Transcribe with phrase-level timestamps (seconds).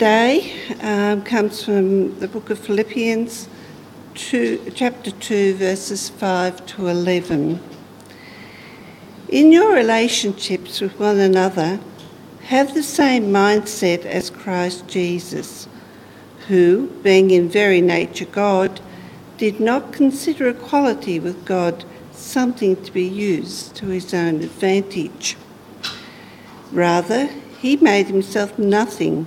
[0.00, 0.50] today
[0.80, 3.50] um, comes from the book of Philippians,
[4.14, 7.60] two, chapter 2, verses 5 to 11.
[9.28, 11.78] In your relationships with one another,
[12.44, 15.68] have the same mindset as Christ Jesus,
[16.48, 18.80] who, being in very nature God,
[19.36, 25.36] did not consider equality with God something to be used to his own advantage.
[26.72, 27.26] Rather,
[27.58, 29.26] he made himself nothing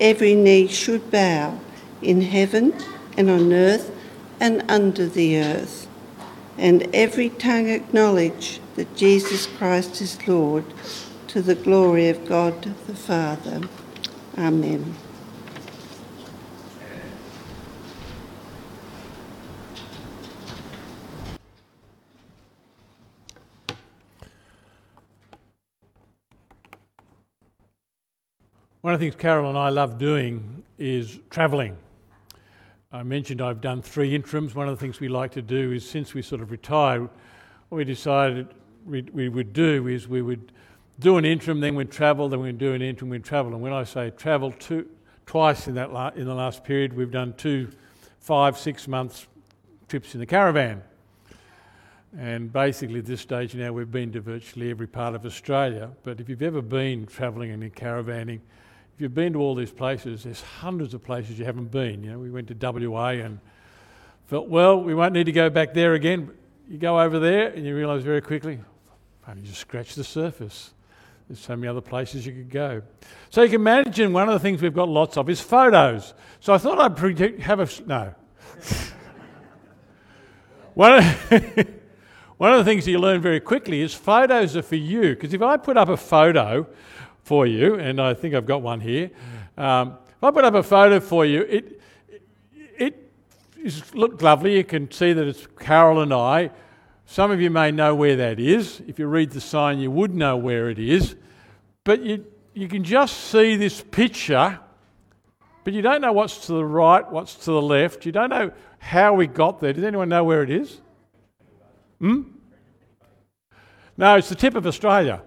[0.00, 1.58] every knee should bow
[2.02, 2.74] in heaven
[3.16, 3.90] and on earth
[4.40, 5.88] and under the earth,
[6.56, 10.64] and every tongue acknowledge that Jesus Christ is Lord
[11.28, 13.62] to the glory of God the Father.
[14.36, 14.94] Amen.
[28.80, 31.76] One of the things Carol and I love doing is travelling.
[32.92, 34.54] I mentioned I've done three interims.
[34.54, 37.02] One of the things we like to do is since we sort of retired,
[37.70, 38.46] what we decided
[38.86, 40.52] we, we would do is we would
[41.00, 43.52] do an interim, then we'd travel, then we'd do an interim, we'd travel.
[43.52, 44.88] And when I say travel two,
[45.26, 47.70] twice in, that la- in the last period, we've done two
[48.20, 49.26] five, six months
[49.88, 50.82] trips in the caravan.
[52.16, 55.90] And basically, at this stage now, we've been to virtually every part of Australia.
[56.04, 58.40] But if you've ever been travelling and caravanning,
[58.94, 62.02] if you've been to all these places, there's hundreds of places you haven't been.
[62.02, 63.38] You know, we went to WA and
[64.26, 66.30] felt, well, we won't need to go back there again.
[66.68, 68.58] You go over there and you realise very quickly,
[69.28, 70.72] only just scratch the surface.
[71.28, 72.82] There's so many other places you could go.
[73.28, 76.14] So you can imagine one of the things we've got lots of is photos.
[76.40, 78.14] So I thought I'd have a no.
[80.74, 81.30] one, of,
[82.38, 85.10] one of the things you learn very quickly is photos are for you.
[85.10, 86.66] Because if I put up a photo
[87.24, 89.10] for you, and I think I've got one here.
[89.56, 91.80] Um, if I put up a photo for you, it,
[92.78, 93.10] it,
[93.92, 94.56] looked lovely.
[94.56, 96.50] You can see that it's Carol and I.
[97.06, 98.82] Some of you may know where that is.
[98.86, 101.16] If you read the sign, you would know where it is.
[101.82, 102.24] But you,
[102.54, 104.60] you can just see this picture,
[105.64, 108.06] but you don't know what's to the right, what's to the left.
[108.06, 109.72] You don't know how we got there.
[109.72, 110.80] Does anyone know where it is?
[112.00, 112.22] Hmm?
[113.96, 115.22] No, it's the tip of Australia.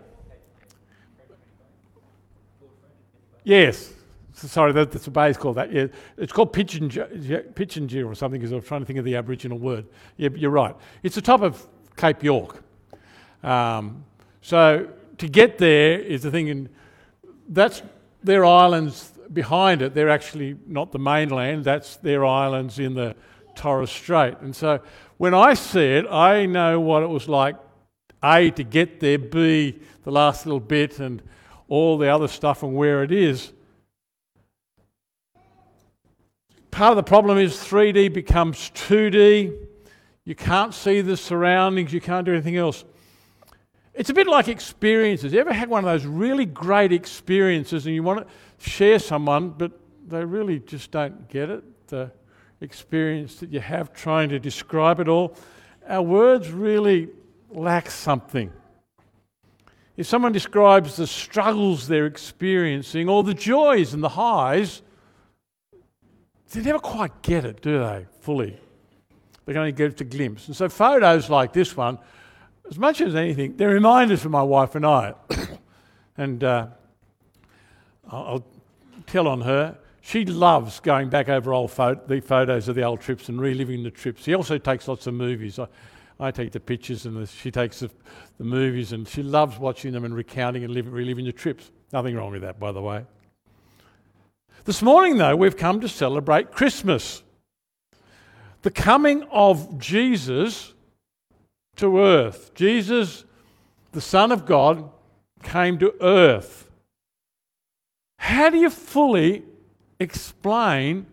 [3.43, 3.93] Yes.
[4.33, 5.71] Sorry, that's a base called that.
[5.71, 5.87] Yeah,
[6.17, 9.85] it's called Pitjantjatjara or something because I'm trying to think of the Aboriginal word.
[10.17, 10.75] Yeah, you're right.
[11.03, 12.63] It's the top of Cape York.
[13.43, 14.03] Um,
[14.41, 14.87] so
[15.17, 16.69] to get there is the thing, and
[17.49, 17.83] that's
[18.23, 19.93] their islands behind it.
[19.93, 21.63] They're actually not the mainland.
[21.63, 23.15] That's their islands in the
[23.55, 24.39] Torres Strait.
[24.41, 24.81] And so
[25.21, 27.55] when I see it, I know what it was like.
[28.23, 29.19] A to get there.
[29.19, 31.21] B the last little bit and
[31.67, 33.53] all the other stuff and where it is.
[36.71, 39.55] Part of the problem is 3D becomes 2D.
[40.25, 42.83] You can't see the surroundings, you can't do anything else.
[43.93, 45.33] It's a bit like experiences.
[45.33, 49.49] You ever had one of those really great experiences and you want to share someone,
[49.49, 49.71] but
[50.07, 51.63] they really just don't get it?
[51.89, 52.11] The
[52.61, 55.35] experience that you have trying to describe it all.
[55.87, 57.09] Our words really
[57.49, 58.51] lack something.
[59.97, 64.81] If someone describes the struggles they're experiencing or the joys and the highs,
[66.51, 68.59] they never quite get it, do they, fully?
[69.45, 70.47] They can only get a glimpse.
[70.47, 71.97] And so photos like this one,
[72.69, 75.13] as much as anything, they're reminders for my wife and I.
[76.17, 76.67] and uh,
[78.09, 78.45] I'll
[79.07, 79.77] tell on her.
[80.01, 83.83] She loves going back over old pho- the photos of the old trips and reliving
[83.83, 84.23] the trips.
[84.23, 85.59] She also takes lots of movies.
[85.59, 85.67] I,
[86.19, 87.91] I take the pictures and the, she takes the,
[88.37, 91.71] the, movies and she loves watching them and recounting and reliving the trips.
[91.93, 93.05] Nothing wrong with that, by the way.
[94.65, 97.21] This morning, though, we've come to celebrate Christmas.
[98.63, 100.73] The coming of Jesus
[101.77, 102.53] to earth.
[102.53, 103.23] Jesus,
[103.91, 104.89] the Son of God,
[105.43, 106.69] came to earth.
[108.17, 109.43] How do you fully
[110.01, 111.05] explain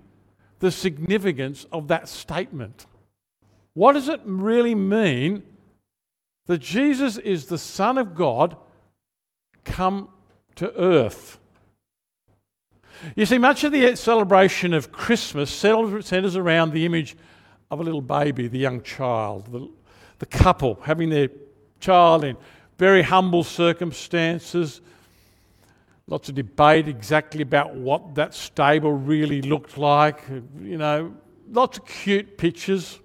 [0.58, 2.87] the significance of that statement?
[3.75, 5.43] What does it really mean
[6.46, 8.56] that Jesus is the Son of God
[9.64, 10.08] come
[10.56, 11.38] to earth?
[13.14, 17.17] You see, much of the celebration of Christmas centers around the image
[17.70, 19.69] of a little baby, the young child, the,
[20.19, 21.29] the couple having their
[21.79, 22.37] child in
[22.79, 24.81] very humble circumstances.
[26.08, 30.22] Lots of debate exactly about what that stable really looked like.
[30.58, 31.14] You know,
[31.50, 32.99] lots of cute pictures.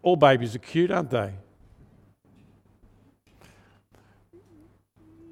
[0.00, 1.34] All babies are cute, aren't they?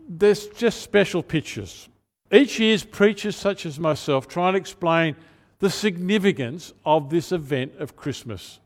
[0.06, 1.88] There's just special pictures.
[2.30, 5.16] Each year, preachers such as myself try and explain
[5.60, 8.60] the significance of this event of Christmas.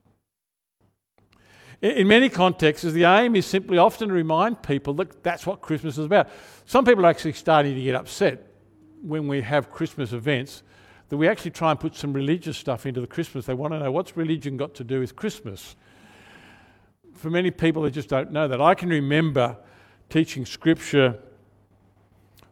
[1.83, 5.99] In many contexts, the aim is simply often to remind people that that's what Christmas
[5.99, 6.29] is about.
[6.65, 8.47] Some people are actually starting to get upset
[9.03, 10.63] when we have Christmas events
[11.09, 13.47] that we actually try and put some religious stuff into the Christmas.
[13.47, 15.77] They want to know what's religion got to do with Christmas.
[17.15, 18.61] For many people, they just don't know that.
[18.61, 19.57] I can remember
[20.09, 21.19] teaching scripture,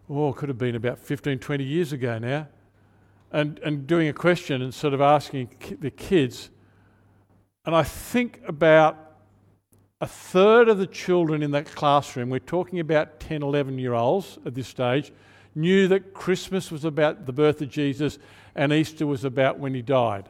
[0.08, 2.48] oh, it could have been about 15, 20 years ago now
[3.32, 5.50] and, and doing a question and sort of asking
[5.80, 6.50] the kids.
[7.66, 9.03] And I think about
[10.04, 14.38] a third of the children in that classroom, we're talking about 10, 11 year olds
[14.44, 15.10] at this stage,
[15.54, 18.18] knew that Christmas was about the birth of Jesus
[18.54, 20.28] and Easter was about when he died.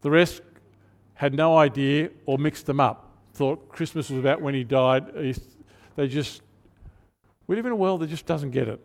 [0.00, 0.42] The rest
[1.14, 5.14] had no idea or mixed them up, thought Christmas was about when he died.
[5.94, 6.42] They just,
[7.46, 8.84] we live in a world that just doesn't get it.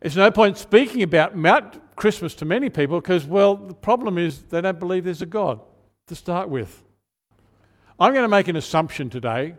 [0.00, 4.44] It's no point speaking about Mount Christmas to many people because, well, the problem is
[4.44, 5.60] they don't believe there's a God
[6.06, 6.82] to start with.
[8.02, 9.54] I'm going to make an assumption today.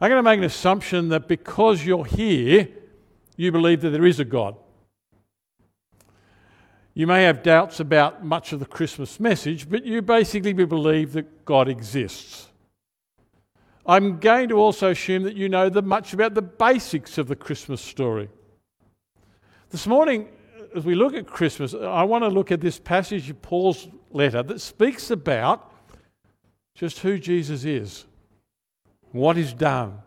[0.00, 2.66] I'm going to make an assumption that because you're here,
[3.36, 4.56] you believe that there is a God.
[6.92, 11.44] You may have doubts about much of the Christmas message, but you basically believe that
[11.44, 12.48] God exists.
[13.86, 17.36] I'm going to also assume that you know the much about the basics of the
[17.36, 18.28] Christmas story.
[19.70, 20.30] This morning,
[20.74, 24.42] as we look at Christmas, I want to look at this passage of Paul's letter
[24.42, 25.70] that speaks about
[26.74, 28.04] just who Jesus is,
[29.12, 29.98] what he's done.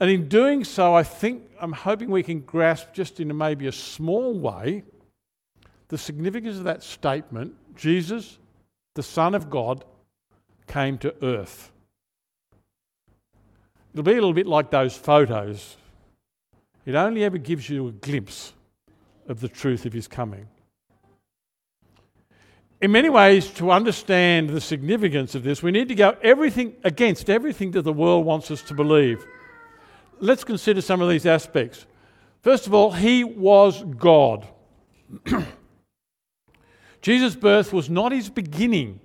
[0.00, 3.72] And in doing so, I think, I'm hoping we can grasp just in maybe a
[3.72, 4.82] small way
[5.88, 8.38] the significance of that statement Jesus,
[8.94, 9.84] the Son of God,
[10.66, 11.72] came to earth.
[13.92, 15.76] It'll be a little bit like those photos
[16.86, 18.52] it only ever gives you a glimpse
[19.26, 20.48] of the truth of his coming.
[22.84, 27.30] In many ways, to understand the significance of this, we need to go everything against
[27.30, 29.24] everything that the world wants us to believe.
[30.20, 31.86] Let's consider some of these aspects.
[32.42, 34.46] First of all, he was God.
[37.00, 39.00] Jesus' birth was not his beginning.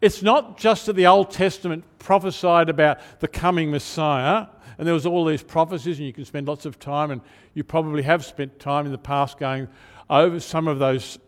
[0.00, 4.46] It's not just that the Old Testament prophesied about the coming Messiah,
[4.78, 7.20] and there was all these prophecies, and you can spend lots of time, and
[7.52, 9.68] you probably have spent time in the past going
[10.08, 11.18] over some of those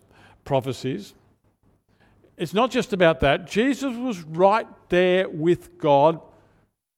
[0.44, 1.14] prophecies.
[2.36, 3.46] It's not just about that.
[3.46, 6.20] Jesus was right there with God,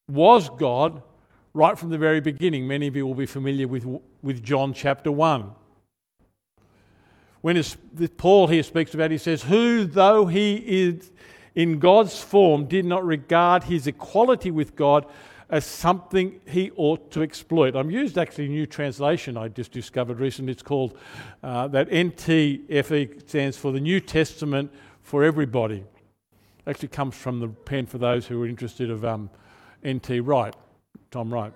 [0.08, 1.02] was God,
[1.52, 2.67] right from the very beginning.
[2.67, 3.87] Many of you will be familiar with,
[4.23, 5.50] with John chapter 1.
[7.41, 7.62] When
[8.17, 11.12] Paul here speaks about, he says, Who, though he is
[11.55, 15.06] in God's form, did not regard his equality with God
[15.55, 17.77] as something he ought to exploit.
[17.77, 20.51] I'm used actually a new translation I just discovered recently.
[20.51, 20.99] It's called
[21.45, 25.77] uh, that NTFE stands for the New Testament for Everybody.
[25.77, 25.87] It
[26.67, 29.31] Actually comes from the pen for those who are interested of um,
[29.84, 30.19] N.T.
[30.19, 30.56] Wright,
[31.13, 31.53] Tom Wright.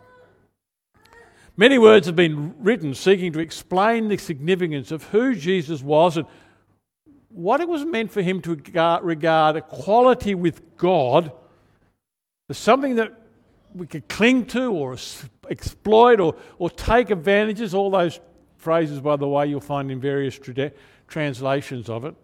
[1.56, 6.26] Many words have been written seeking to explain the significance of who Jesus was and
[7.30, 8.54] what it was meant for him to
[9.02, 11.32] regard equality with God
[12.48, 13.24] as something that
[13.78, 14.96] we could cling to or
[15.48, 18.20] exploit or, or take advantages, all those
[18.56, 20.72] phrases, by the way, you'll find in various tra-
[21.06, 22.14] translations of it.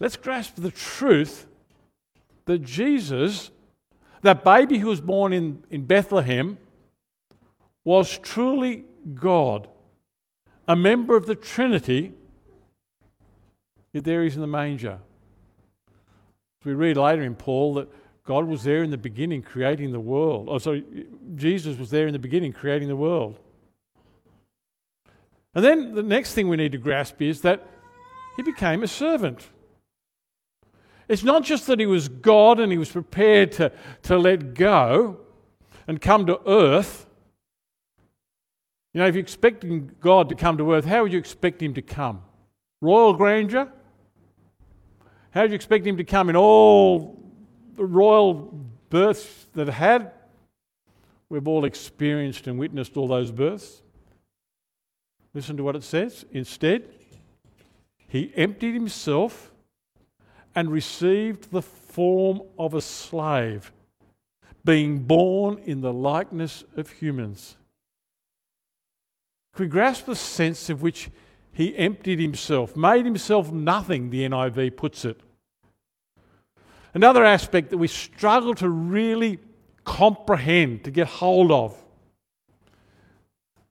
[0.00, 1.46] Let's grasp the truth
[2.46, 3.50] that Jesus,
[4.22, 6.58] that baby who was born in, in Bethlehem,
[7.84, 9.68] was truly God,
[10.66, 12.12] a member of the Trinity,
[13.92, 14.98] yet there he's in the manger.
[16.64, 17.88] We read later in Paul that
[18.26, 20.48] God was there in the beginning creating the world.
[20.50, 20.84] Oh, sorry,
[21.34, 23.38] Jesus was there in the beginning creating the world.
[25.54, 27.66] And then the next thing we need to grasp is that
[28.36, 29.46] he became a servant.
[31.06, 33.70] It's not just that he was God and he was prepared to,
[34.04, 35.18] to let go
[35.86, 37.06] and come to earth.
[38.94, 41.74] You know, if you're expecting God to come to earth, how would you expect him
[41.74, 42.22] to come?
[42.80, 43.70] Royal grandeur?
[45.32, 47.23] How would you expect him to come in all
[47.76, 48.52] the royal
[48.90, 50.12] births that had
[51.28, 53.82] we've all experienced and witnessed all those births.
[55.32, 56.24] Listen to what it says.
[56.30, 56.88] Instead,
[58.06, 59.50] he emptied himself
[60.54, 63.72] and received the form of a slave,
[64.64, 67.56] being born in the likeness of humans.
[69.54, 71.10] Can we grasp the sense of which
[71.52, 75.20] he emptied himself, made himself nothing, the NIV puts it?
[76.94, 79.40] Another aspect that we struggle to really
[79.82, 81.76] comprehend, to get hold of,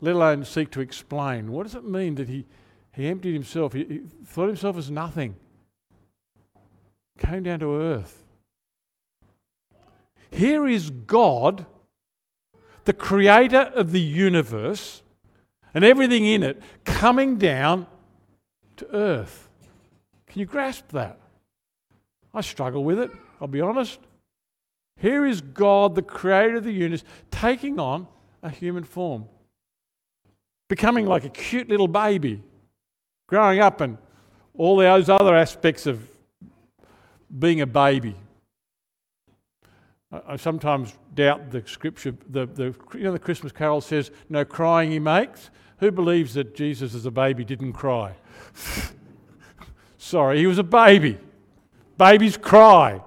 [0.01, 1.51] let alone seek to explain.
[1.51, 2.45] What does it mean that he,
[2.91, 3.71] he emptied himself?
[3.71, 5.37] He, he thought himself as nothing,
[7.17, 8.23] came down to earth.
[10.29, 11.65] Here is God,
[12.83, 15.01] the creator of the universe
[15.73, 17.87] and everything in it, coming down
[18.75, 19.47] to earth.
[20.27, 21.19] Can you grasp that?
[22.33, 23.99] I struggle with it, I'll be honest.
[24.97, 28.07] Here is God, the creator of the universe, taking on
[28.41, 29.25] a human form,
[30.69, 32.41] becoming like a cute little baby,
[33.27, 33.97] growing up, and
[34.55, 36.07] all those other aspects of
[37.37, 38.15] being a baby.
[40.27, 44.91] I sometimes doubt the scripture, the, the, you know, the Christmas carol says, No crying
[44.91, 45.49] he makes.
[45.79, 48.13] Who believes that Jesus as a baby didn't cry?
[49.97, 51.17] Sorry, he was a baby.
[51.97, 53.01] Babies cry.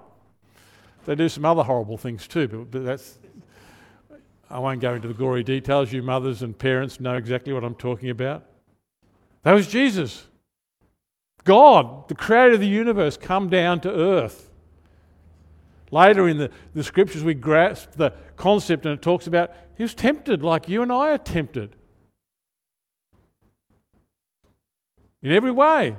[1.05, 3.19] They do some other horrible things too, but, that's.
[4.49, 5.93] I won't go into the gory details.
[5.93, 8.45] You mothers and parents know exactly what I'm talking about.
[9.43, 10.27] That was Jesus.
[11.43, 14.51] God, the creator of the universe, come down to earth.
[15.91, 19.95] Later in the, the scriptures, we grasp the concept, and it talks about he was
[19.95, 21.77] tempted like you and I are tempted.
[25.23, 25.97] In every way.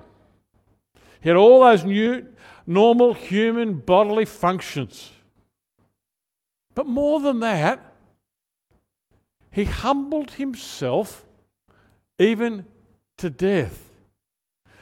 [1.21, 2.25] He had all those new,
[2.67, 5.11] normal human bodily functions.
[6.75, 7.93] But more than that,
[9.49, 11.25] he humbled himself
[12.19, 12.65] even
[13.17, 13.89] to death.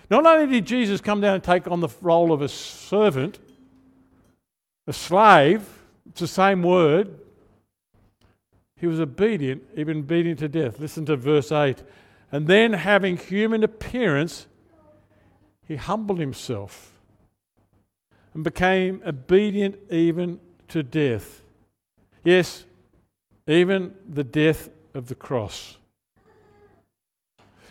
[0.10, 3.40] Not only did Jesus come down and take on the role of a servant,
[4.88, 5.68] a slave,
[6.10, 7.20] it's the same word,
[8.78, 10.80] he was obedient, even obedient to death.
[10.80, 11.82] Listen to verse 8.
[12.32, 14.48] And then, having human appearance,
[15.68, 16.95] he humbled himself
[18.36, 21.42] and became obedient even to death.
[22.24, 22.66] Yes,
[23.48, 25.78] even the death of the cross.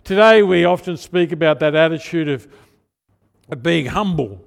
[0.02, 2.48] Today, we often speak about that attitude of,
[3.50, 4.42] of being humble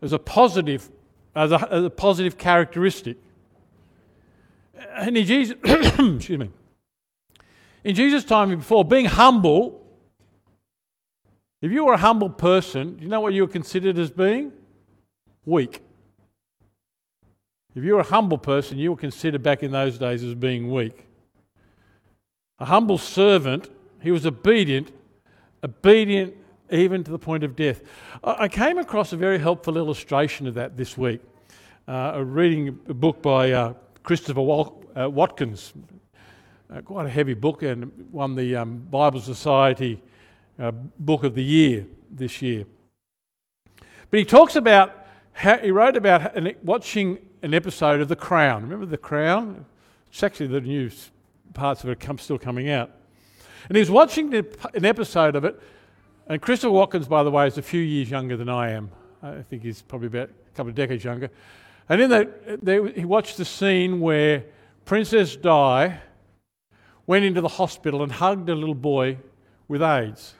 [0.00, 0.90] as a positive,
[1.34, 3.16] as a, as a positive characteristic.
[4.96, 6.50] And in Jesus, excuse me,
[7.84, 9.84] in Jesus' time before, being humble,
[11.60, 14.52] if you were a humble person, do you know what you were considered as being?
[15.44, 15.80] Weak.
[17.74, 20.70] If you were a humble person, you were considered back in those days as being
[20.70, 21.06] weak.
[22.58, 23.70] A humble servant,
[24.02, 24.92] he was obedient,
[25.64, 26.34] obedient
[26.70, 27.82] even to the point of death.
[28.22, 31.20] I came across a very helpful illustration of that this week.
[31.88, 35.72] Uh, reading a book by uh, Christopher uh, Watkins,
[36.72, 40.00] uh, quite a heavy book, and won the um, Bible Society
[40.58, 42.64] uh, Book of the Year this year.
[44.10, 45.01] But he talks about
[45.34, 48.62] he wrote about an, watching an episode of The Crown.
[48.62, 49.64] Remember The Crown?
[50.10, 50.90] It's actually the new
[51.54, 52.90] parts of it come, still coming out.
[53.68, 55.60] And he was watching an episode of it,
[56.26, 58.90] and Christopher Watkins, by the way, is a few years younger than I am.
[59.22, 61.30] I think he's probably about a couple of decades younger.
[61.88, 64.44] And in that, he watched the scene where
[64.84, 65.98] Princess Di
[67.06, 69.18] went into the hospital and hugged a little boy
[69.68, 70.34] with AIDS.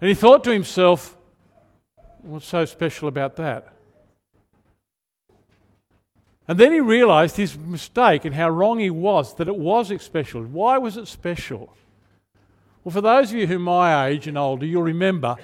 [0.00, 1.16] And he thought to himself,
[2.22, 3.72] What's so special about that?
[6.46, 10.42] And then he realized his mistake and how wrong he was, that it was special.
[10.42, 11.74] Why was it special?
[12.82, 15.36] Well, for those of you who are my age and older, you'll remember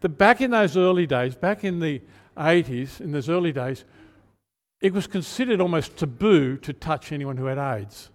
[0.00, 2.00] that back in those early days, back in the
[2.36, 3.84] 80s, in those early days,
[4.80, 8.10] it was considered almost taboo to touch anyone who had AIDS.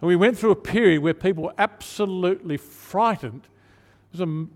[0.00, 3.44] And we went through a period where people were absolutely frightened.
[4.12, 4.46] It was a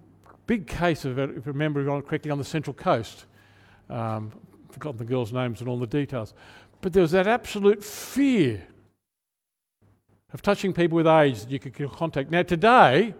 [0.51, 3.27] big case of it, if I remember correctly, on the Central Coast.
[3.89, 4.33] Um,
[4.73, 6.35] forgotten the girls' names and all the details.
[6.81, 8.61] But there was that absolute fear
[10.33, 12.33] of touching people with AIDS that you could contact.
[12.33, 13.15] Now, today,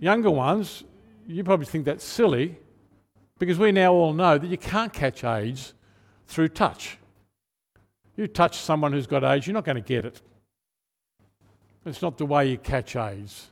[0.00, 0.82] younger ones,
[1.24, 2.58] you probably think that's silly
[3.38, 5.74] because we now all know that you can't catch AIDS
[6.26, 6.98] through touch.
[8.16, 10.20] You touch someone who's got AIDS, you're not going to get it.
[11.86, 13.50] It's not the way you catch AIDS.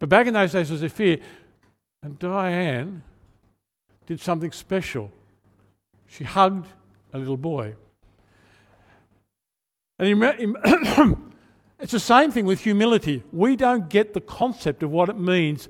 [0.00, 1.18] But back in those days, there was a fear.
[2.02, 3.02] And Diane
[4.06, 5.10] did something special.
[6.08, 6.66] She hugged
[7.12, 7.74] a little boy.
[9.98, 10.08] And
[11.80, 13.22] it's the same thing with humility.
[13.32, 15.68] We don't get the concept of what it means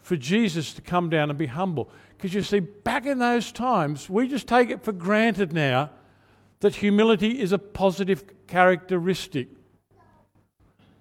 [0.00, 1.90] for Jesus to come down and be humble.
[2.16, 5.90] Because you see, back in those times, we just take it for granted now
[6.60, 9.48] that humility is a positive characteristic.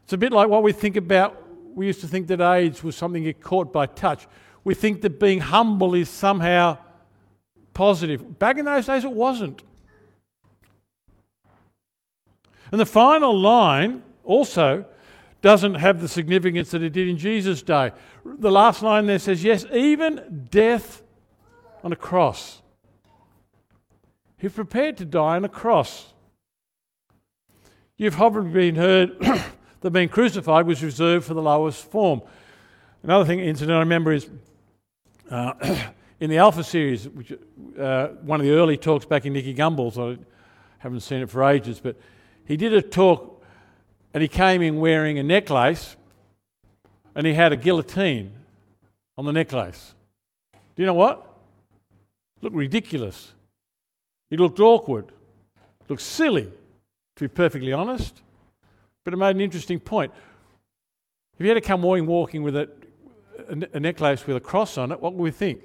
[0.03, 1.41] It's a bit like what we think about.
[1.73, 4.27] We used to think that AIDS was something you caught by touch.
[4.67, 6.77] We think that being humble is somehow
[7.73, 8.37] positive.
[8.37, 9.63] Back in those days, it wasn't.
[12.69, 14.83] And the final line also
[15.41, 17.93] doesn't have the significance that it did in Jesus' day.
[18.25, 21.01] The last line there says, Yes, even death
[21.81, 22.61] on a cross.
[24.37, 26.11] He prepared to die on a cross.
[27.95, 29.17] You've probably been heard
[29.79, 32.21] that being crucified was reserved for the lowest form.
[33.01, 34.29] Another thing, incident I remember is
[35.29, 35.53] uh,
[36.19, 37.33] in the Alpha series, which
[37.79, 39.97] uh, one of the early talks back in Nicky Gumbel's.
[39.97, 40.17] I
[40.79, 41.95] haven't seen it for ages, but
[42.45, 43.43] he did a talk
[44.13, 45.95] and he came in wearing a necklace
[47.15, 48.31] and he had a guillotine
[49.17, 49.93] on the necklace.
[50.53, 51.19] Do you know what?
[52.37, 53.33] It looked ridiculous.
[54.29, 55.07] It looked awkward.
[55.81, 56.51] It looked silly,
[57.15, 58.21] to be perfectly honest.
[59.03, 60.11] But it made an interesting point.
[61.33, 62.69] If you had to come walking, with a,
[63.73, 65.61] a, necklace with a cross on it, what would we think?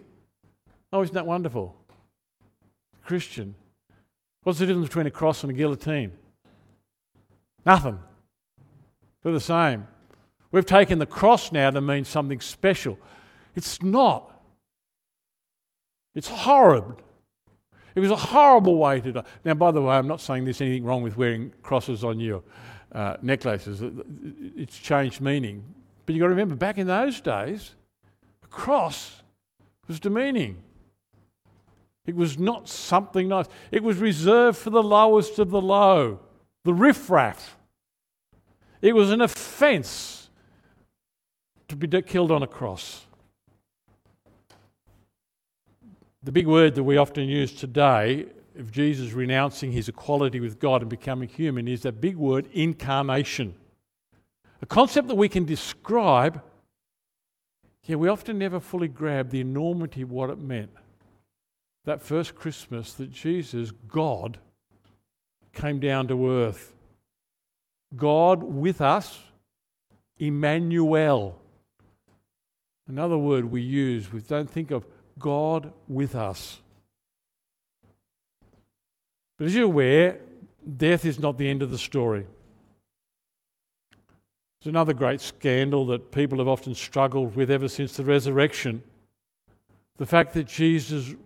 [0.93, 1.77] Oh, isn't that wonderful?
[3.05, 3.55] Christian.
[4.43, 6.13] What's the difference between a cross and a guillotine?
[7.65, 7.99] Nothing.
[9.23, 9.87] They're the same.
[10.51, 12.99] We've taken the cross now to mean something special.
[13.55, 14.29] It's not.
[16.15, 16.99] It's horrible.
[17.95, 19.25] It was a horrible way to die.
[19.45, 22.43] Now, by the way, I'm not saying there's anything wrong with wearing crosses on your
[22.93, 23.83] uh, necklaces.
[24.57, 25.63] It's changed meaning.
[26.05, 27.75] But you've got to remember, back in those days,
[28.43, 29.23] a cross
[29.87, 30.63] was demeaning.
[32.07, 33.47] It was not something nice.
[33.71, 36.21] It was reserved for the lowest of the low
[36.65, 37.57] the riffraff.
[38.81, 40.31] It was an offence
[41.69, 43.07] to be killed on a cross.
[46.23, 48.27] The big word that we often use today
[48.59, 53.55] of Jesus renouncing his equality with God and becoming human is that big word, incarnation.
[54.63, 56.41] A concept that we can describe,
[57.85, 60.71] yet we often never fully grab the enormity of what it meant.
[61.85, 64.39] That first Christmas that Jesus, God,
[65.53, 66.75] came down to earth.
[67.97, 69.19] God with us,
[70.19, 71.39] Emmanuel.
[72.87, 74.87] Another word we use, we don't think of
[75.19, 76.61] God with us.
[79.39, 80.21] But as you're aware,
[80.77, 82.27] death is not the end of the story.
[84.63, 88.85] It's another great scandal that people have often struggled with ever since the resurrection.
[89.97, 91.17] The fact that Jesus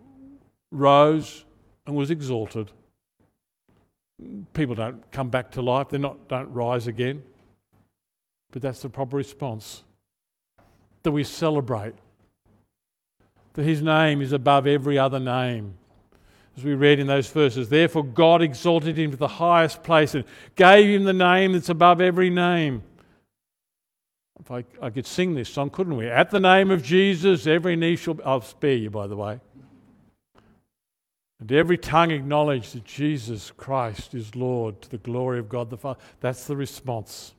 [0.71, 1.45] rose
[1.85, 2.71] and was exalted
[4.53, 7.23] people don't come back to life, they not don't rise again.
[8.51, 9.83] But that's the proper response.
[11.03, 11.93] That we celebrate.
[13.53, 15.75] That his name is above every other name.
[16.57, 20.25] As we read in those verses, therefore God exalted him to the highest place and
[20.55, 22.81] gave him the name that's above every name.
[24.39, 26.07] If I, I could sing this song, couldn't we?
[26.07, 28.19] At the name of Jesus, every knee shall.
[28.23, 29.39] I'll spare you, by the way.
[31.39, 35.77] And every tongue acknowledge that Jesus Christ is Lord to the glory of God the
[35.77, 35.99] Father.
[36.19, 37.33] That's the response.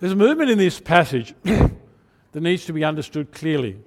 [0.00, 1.72] There's a movement in this passage that
[2.34, 3.78] needs to be understood clearly.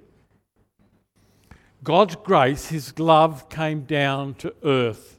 [1.82, 5.18] God's grace, His love came down to earth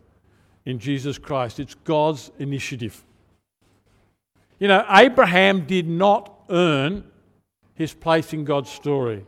[0.65, 1.60] in Jesus Christ.
[1.60, 3.03] It's God's initiative.
[4.62, 7.04] You know, Abraham did not earn
[7.74, 9.26] his place in God's story.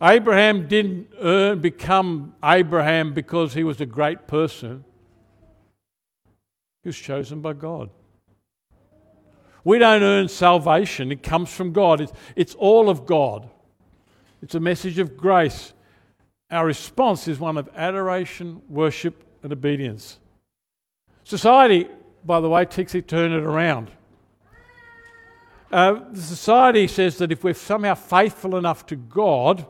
[0.00, 4.84] Abraham didn't earn, become Abraham because he was a great person.
[6.84, 7.90] He was chosen by God.
[9.64, 12.00] We don't earn salvation, it comes from God.
[12.00, 13.50] It's, it's all of God,
[14.40, 15.72] it's a message of grace.
[16.48, 20.20] Our response is one of adoration, worship, and obedience.
[21.24, 21.88] Society,
[22.24, 23.90] by the way, takes it, turn it around.
[25.72, 29.64] Uh, the society says that if we're somehow faithful enough to God,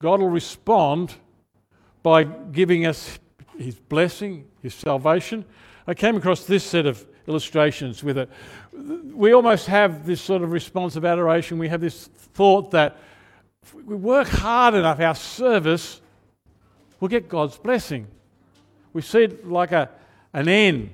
[0.00, 1.14] God will respond
[2.02, 3.18] by giving us
[3.58, 5.44] His blessing, His salvation.
[5.86, 8.30] I came across this set of illustrations with it.
[8.72, 11.58] We almost have this sort of response of adoration.
[11.58, 12.98] We have this thought that
[13.62, 16.00] if we work hard enough, our service
[17.00, 18.06] will get God's blessing.
[18.92, 19.90] We see it like a,
[20.38, 20.90] an end.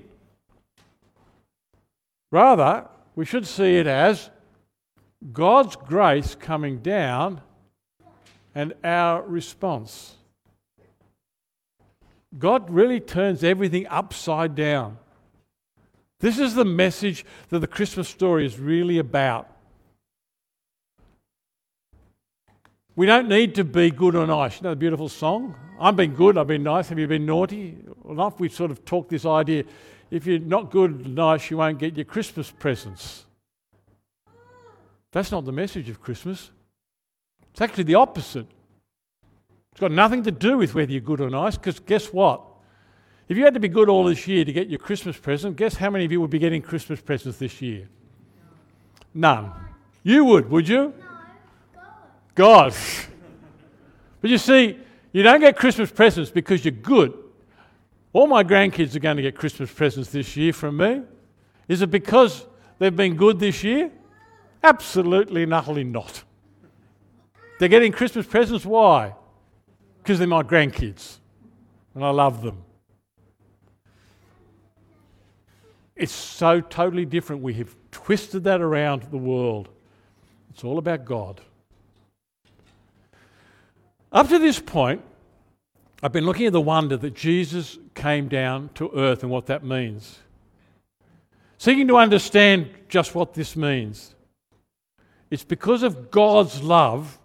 [2.33, 4.31] Rather, we should see it as
[5.35, 7.43] God's grace coming down
[8.55, 10.15] and our response.
[12.39, 14.97] God really turns everything upside down.
[16.21, 19.54] This is the message that the Christmas story is really about.
[22.97, 24.61] We don't need to be good or nice.
[24.61, 25.57] You know the beautiful song?
[25.81, 26.89] I've been good, I've been nice.
[26.89, 27.77] Have you been naughty?
[28.09, 29.65] Enough we sort of talk this idea
[30.15, 33.25] if you're not good nice, you won't get your Christmas presents.
[35.11, 36.53] That's not the message of Christmas.
[37.51, 38.47] It's actually the opposite.
[39.73, 42.43] It's got nothing to do with whether you're good or nice, because guess what?
[43.29, 45.75] If you had to be good all this year to get your Christmas present, guess
[45.75, 47.89] how many of you would be getting Christmas presents this year?
[49.15, 49.51] None.
[50.05, 50.95] You would, would you?
[52.35, 52.75] God.
[54.21, 54.79] but you see,
[55.13, 57.17] you don't get Christmas presents because you're good.
[58.13, 61.03] All my grandkids are going to get Christmas presents this year from me.
[61.69, 62.47] Is it because
[62.79, 63.91] they've been good this year?
[64.63, 66.25] Absolutely and utterly not.
[67.59, 68.67] They're getting Christmas presents.
[68.67, 69.15] Why?
[70.03, 71.19] Because they're my grandkids
[71.95, 72.63] and I love them.
[75.97, 77.43] It's so totally different.
[77.43, 79.69] We have twisted that around the world.
[80.51, 81.41] It's all about God.
[84.15, 85.03] Up to this point,
[86.01, 89.65] I've been looking at the wonder that Jesus came down to earth and what that
[89.65, 90.21] means.
[91.59, 94.15] Seeking to understand just what this means.
[95.31, 97.19] It's because of God's love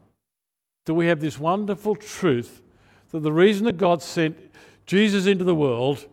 [0.85, 2.63] that we have this wonderful truth
[3.11, 4.37] that the reason that God sent
[4.87, 6.07] Jesus into the world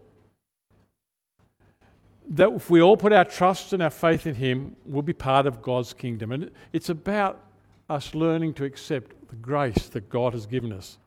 [2.29, 5.47] that if we all put our trust and our faith in Him, we'll be part
[5.47, 6.33] of God's kingdom.
[6.33, 7.46] And it's about
[7.89, 10.99] us learning to accept the grace that God has given us.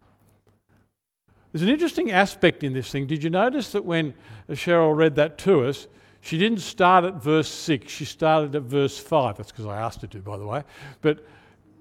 [1.52, 3.08] There's an interesting aspect in this thing.
[3.08, 4.13] Did you notice that when
[4.50, 5.88] Cheryl read that to us,
[6.22, 9.38] she didn't start at verse 6, she started at verse 5.
[9.38, 10.63] That's because I asked her to, by the way.
[11.02, 11.26] But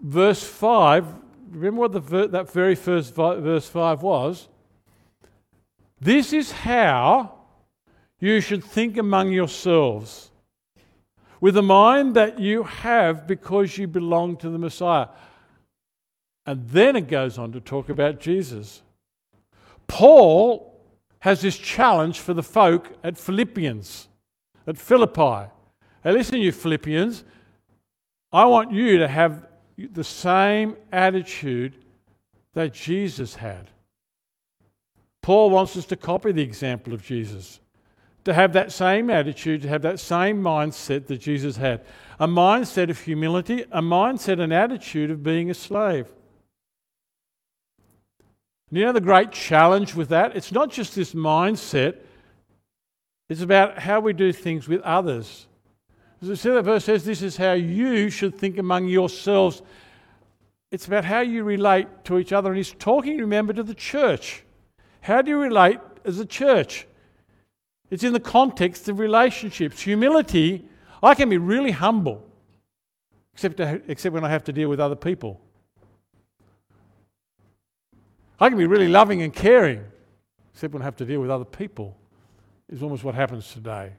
[0.01, 1.15] verse 5,
[1.51, 4.49] remember what the, that very first verse 5 was?
[6.01, 7.35] This is how
[8.21, 10.28] you should think among yourselves
[11.41, 15.09] with the mind that you have because you belong to the Messiah.
[16.47, 18.83] And then it goes on to talk about Jesus.
[19.87, 20.75] Paul
[21.21, 24.09] has this challenge for the folk at Philippians,
[24.67, 25.51] at Philippi.
[26.03, 27.25] Hey, listen, you Philippians,
[28.33, 29.47] I want you to have
[29.77, 31.75] the same attitude
[32.55, 33.71] that Jesus had.
[35.23, 37.61] Paul wants us to copy the example of Jesus
[38.25, 41.83] to have that same attitude, to have that same mindset that Jesus had
[42.21, 46.07] a mindset of humility, a mindset, an attitude of being a slave.
[48.71, 50.37] And you know the great challenge with that?
[50.37, 51.99] It's not just this mindset,
[53.29, 55.47] it's about how we do things with others.
[56.21, 59.63] Said, that verse says, This is how you should think among yourselves.
[60.73, 62.49] It's about how you relate to each other.
[62.49, 64.43] And he's talking, remember, to the church.
[65.01, 66.88] How do you relate as a church?
[67.91, 69.81] It's in the context of relationships.
[69.83, 70.67] Humility,
[71.03, 72.25] I can be really humble,
[73.33, 75.41] except, except when I have to deal with other people.
[78.41, 79.85] I can be really loving and caring,
[80.53, 81.97] except when I have to deal with other people,
[82.69, 83.93] is almost what happens today.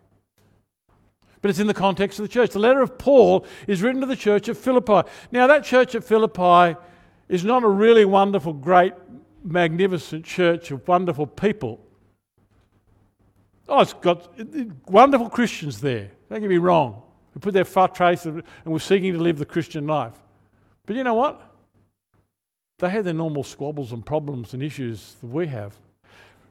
[1.41, 2.51] But it's in the context of the church.
[2.51, 5.09] The letter of Paul is written to the church at Philippi.
[5.31, 6.77] Now, that church at Philippi
[7.29, 8.93] is not a really wonderful, great,
[9.43, 11.79] magnificent church of wonderful people.
[13.69, 14.33] Oh, it's got
[14.87, 16.09] wonderful Christians there.
[16.29, 17.03] Don't get me wrong.
[17.33, 20.15] Who put their fat trace and were seeking to live the Christian life.
[20.87, 21.39] But you know what?
[22.79, 25.77] They had their normal squabbles and problems and issues that we have.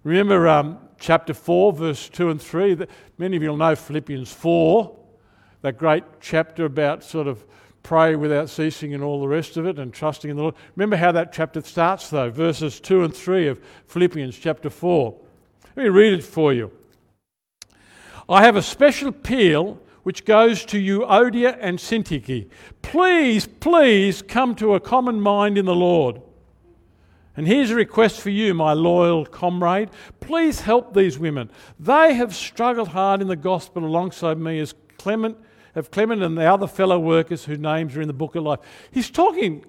[0.04, 2.87] Remember um, chapter 4, verse 2 and 3?
[3.18, 4.96] Many of you will know Philippians 4,
[5.62, 7.44] that great chapter about sort of
[7.83, 10.54] pray without ceasing and all the rest of it and trusting in the Lord.
[10.76, 15.18] Remember how that chapter starts, though, verses 2 and 3 of Philippians chapter 4.
[15.74, 16.70] Let me read it for you.
[18.28, 22.48] I have a special appeal which goes to you, Odia and Syntyche.
[22.82, 26.20] Please, please come to a common mind in the Lord.
[27.36, 29.90] And here's a request for you, my loyal comrade.
[30.20, 31.50] Please help these women.
[31.78, 35.38] They have struggled hard in the gospel alongside me as Clement,
[35.74, 38.60] have Clement and the other fellow workers whose names are in the book of life.
[38.90, 39.64] He's talking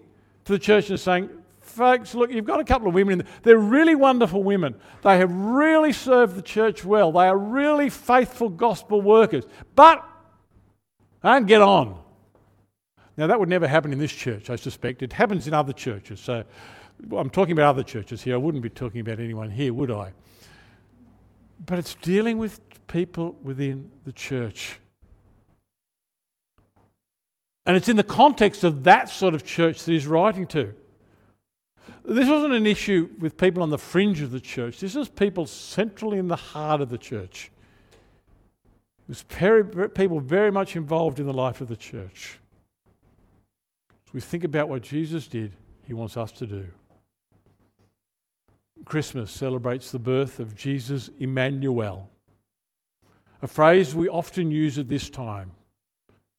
[0.45, 1.30] to the church and saying,
[1.70, 3.28] folks, look, you've got a couple of women in there.
[3.44, 4.76] They're really wonderful women.
[5.04, 7.12] They have really served the church well.
[7.12, 9.46] They are really faithful gospel workers.
[9.76, 10.04] But
[11.24, 12.00] don't get on.
[13.18, 15.02] Now, that would never happen in this church, I suspect.
[15.02, 16.20] It happens in other churches.
[16.20, 16.44] So
[17.16, 18.36] I'm talking about other churches here.
[18.36, 20.14] I wouldn't be talking about anyone here, would I?
[21.66, 24.80] But it's dealing with people within the church.
[27.66, 30.74] And it's in the context of that sort of church that he's writing to.
[32.06, 34.80] This wasn't an issue with people on the fringe of the church.
[34.80, 37.52] This was people centrally in the heart of the church.
[39.02, 42.39] It was very, very, people very much involved in the life of the church.
[44.08, 45.54] As we think about what Jesus did,
[45.86, 46.65] he wants us to do.
[48.86, 52.10] Christmas celebrates the birth of Jesus Emmanuel,
[53.41, 55.52] a phrase we often use at this time.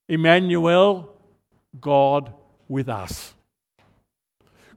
[0.08, 1.14] Emmanuel,
[1.80, 2.32] God
[2.68, 3.34] with us.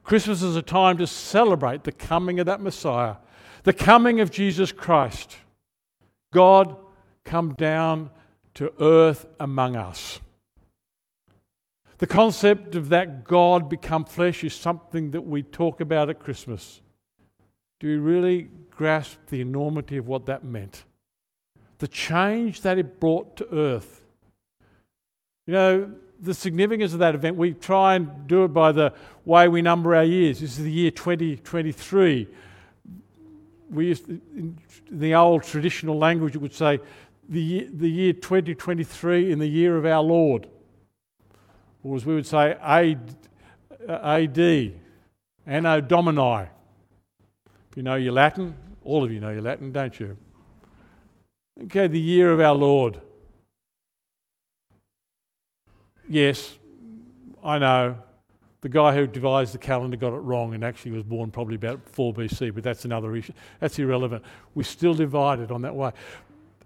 [0.04, 3.16] Christmas is a time to celebrate the coming of that Messiah,
[3.62, 5.38] the coming of Jesus Christ.
[6.32, 6.76] God
[7.24, 8.10] come down
[8.54, 10.20] to earth among us.
[11.98, 16.82] The concept of that God become flesh is something that we talk about at Christmas.
[17.80, 20.84] Do we really grasp the enormity of what that meant?
[21.78, 24.04] The change that it brought to earth.
[25.46, 28.92] You know, the significance of that event, we try and do it by the
[29.24, 30.40] way we number our years.
[30.40, 32.28] This is the year 2023.
[33.70, 34.58] We used in
[34.90, 36.80] the old traditional language, it would say
[37.28, 40.48] the the year 2023 in the year of our Lord.
[41.82, 43.16] Or as we would say, AD,
[43.88, 44.70] uh,
[45.46, 46.48] Anno Domini.
[47.70, 50.16] If you know your Latin, all of you know your Latin, don't you?
[51.64, 53.00] Okay, the year of our Lord.
[56.08, 56.58] Yes,
[57.42, 57.96] I know.
[58.60, 61.86] The guy who devised the calendar got it wrong and actually was born probably about
[61.86, 63.34] 4 BC, but that's another issue.
[63.60, 64.24] That's irrelevant.
[64.54, 65.92] We're still divided on that way.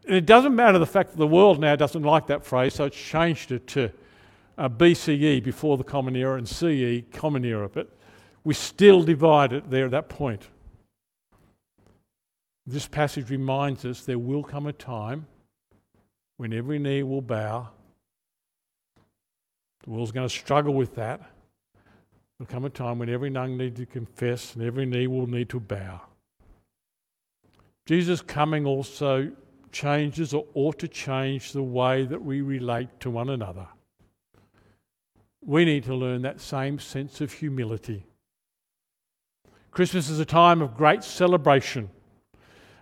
[0.07, 2.85] And it doesn't matter the fact that the world now doesn't like that phrase, so
[2.85, 3.91] it's changed it to
[4.57, 7.69] uh, BCE, before the Common Era, and CE, Common Era.
[7.69, 7.91] But
[8.45, 10.49] we still divided there at that point.
[12.67, 15.27] This passage reminds us there will come a time
[16.37, 17.71] when every knee will bow
[19.85, 21.21] the world's going to struggle with that.
[22.39, 25.49] There'll come a time when every tongue needs to confess and every knee will need
[25.51, 26.01] to bow.
[27.87, 29.31] Jesus' coming also
[29.73, 33.67] changes or ought to change the way that we relate to one another.
[35.45, 38.05] We need to learn that same sense of humility.
[39.71, 41.91] Christmas is a time of great celebration,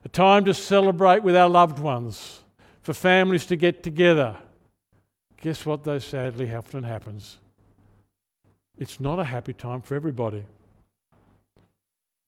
[0.05, 2.41] a time to celebrate with our loved ones,
[2.83, 4.37] for families to get together,
[5.41, 7.39] Guess what, though, sadly, often happens?
[8.79, 10.45] It's not a happy time for everybody.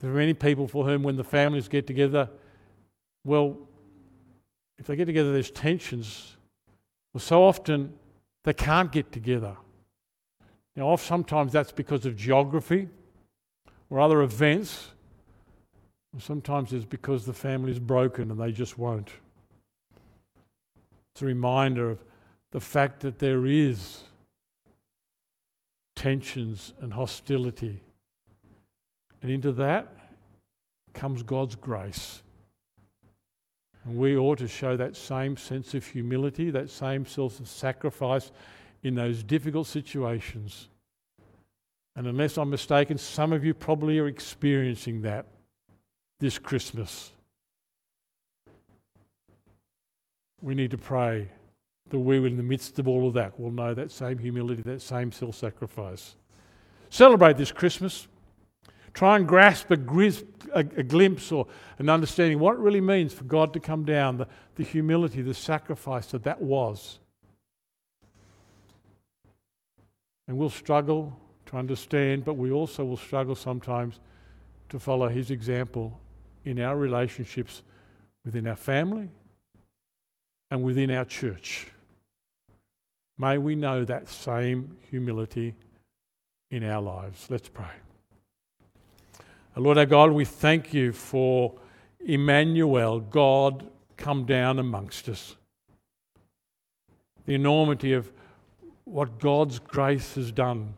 [0.01, 2.29] There are many people for whom, when the families get together,
[3.25, 3.59] well,
[4.79, 6.37] if they get together, there's tensions.
[7.13, 7.95] Well, so often
[8.45, 9.57] they can't get together.
[10.77, 12.89] Now, sometimes that's because of geography
[13.91, 14.89] or other events.
[16.19, 19.11] Sometimes it's because the family is broken and they just won't.
[21.13, 21.99] It's a reminder of
[22.51, 24.05] the fact that there is
[25.95, 27.81] tensions and hostility.
[29.21, 29.89] And into that
[30.95, 32.23] comes God's grace.
[33.85, 38.31] And we ought to show that same sense of humility, that same sense of sacrifice
[38.83, 40.69] in those difficult situations.
[41.97, 45.27] And unless I'm mistaken, some of you probably are experiencing that
[46.21, 47.13] this Christmas.
[50.41, 51.29] We need to pray
[51.91, 54.83] that we, in the midst of all of that, will know that same humility, that
[54.83, 56.17] same self sacrifice.
[56.91, 58.09] Celebrate this Christmas.
[58.95, 60.25] Try and grasp a, gris-
[60.55, 61.47] a, a, glimpse or
[61.79, 65.35] an understanding what it really means for God to come down, the, the humility, the
[65.35, 66.99] sacrifice that that was.
[70.27, 74.01] And we'll struggle to understand, but we also will struggle sometimes
[74.71, 76.01] to follow His example
[76.45, 77.63] in our relationships
[78.25, 79.11] within our family
[80.51, 81.69] and within our church.
[83.19, 85.55] May we know that same humility
[86.51, 87.27] in our lives.
[87.29, 87.67] Let's pray.
[89.57, 91.53] Lord our God, we thank you for
[91.99, 95.35] Emmanuel, God come down amongst us.
[97.27, 98.13] The enormity of
[98.85, 100.75] what God's grace has done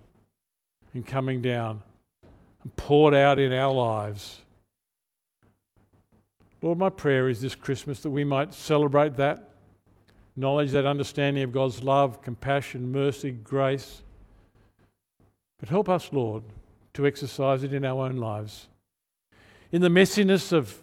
[0.94, 1.82] in coming down
[2.62, 4.40] and poured out in our lives.
[6.62, 9.49] Lord, my prayer is this Christmas that we might celebrate that
[10.40, 14.02] knowledge, that understanding of God's love, compassion, mercy, grace.
[15.58, 16.42] But help us, Lord,
[16.94, 18.68] to exercise it in our own lives.
[19.70, 20.76] In the messiness of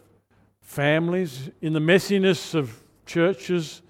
[0.62, 3.82] families, in the messiness of churches,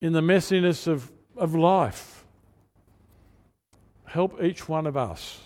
[0.00, 2.24] in the messiness of, of life,
[4.06, 5.40] help each one of us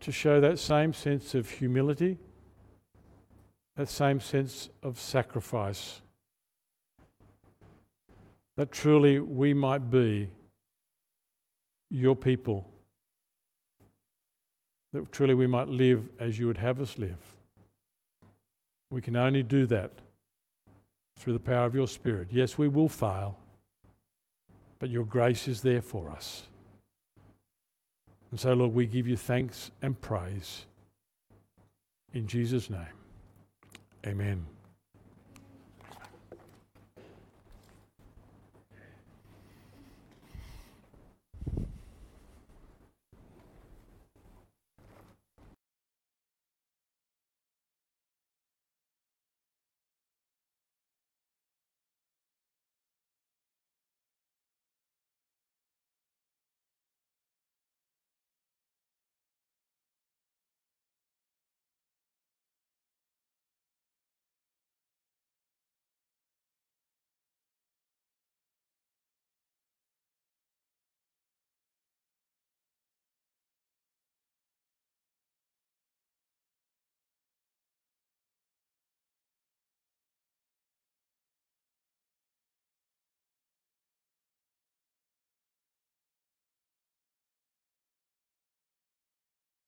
[0.00, 2.18] to show that same sense of humility,
[3.76, 6.01] that same sense of sacrifice
[8.56, 10.28] that truly we might be
[11.90, 12.68] your people,
[14.92, 17.36] that truly we might live as you would have us live.
[18.90, 19.90] We can only do that
[21.18, 22.28] through the power of your Spirit.
[22.30, 23.38] Yes, we will fail,
[24.78, 26.42] but your grace is there for us.
[28.30, 30.66] And so, Lord, we give you thanks and praise.
[32.14, 32.80] In Jesus' name,
[34.06, 34.44] amen.